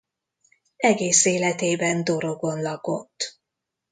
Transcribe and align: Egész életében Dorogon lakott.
Egész 0.77 1.25
életében 1.25 2.03
Dorogon 2.03 2.61
lakott. 2.61 3.39